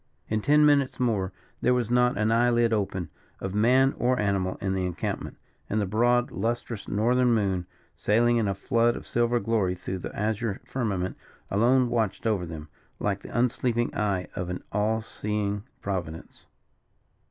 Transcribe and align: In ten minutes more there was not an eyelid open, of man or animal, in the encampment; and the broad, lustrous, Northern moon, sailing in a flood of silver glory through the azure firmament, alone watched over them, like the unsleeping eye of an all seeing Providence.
In 0.29 0.41
ten 0.41 0.65
minutes 0.65 0.99
more 0.99 1.31
there 1.61 1.75
was 1.75 1.91
not 1.91 2.17
an 2.17 2.31
eyelid 2.31 2.73
open, 2.73 3.11
of 3.39 3.53
man 3.53 3.93
or 3.99 4.17
animal, 4.19 4.57
in 4.59 4.73
the 4.73 4.83
encampment; 4.83 5.37
and 5.69 5.79
the 5.79 5.85
broad, 5.85 6.31
lustrous, 6.31 6.87
Northern 6.87 7.35
moon, 7.35 7.67
sailing 7.95 8.37
in 8.37 8.47
a 8.47 8.55
flood 8.55 8.95
of 8.95 9.05
silver 9.05 9.39
glory 9.39 9.75
through 9.75 9.99
the 9.99 10.15
azure 10.15 10.59
firmament, 10.65 11.17
alone 11.51 11.87
watched 11.87 12.25
over 12.25 12.47
them, 12.47 12.67
like 12.99 13.19
the 13.19 13.29
unsleeping 13.37 13.93
eye 13.93 14.25
of 14.35 14.49
an 14.49 14.63
all 14.71 15.01
seeing 15.01 15.65
Providence. 15.83 16.47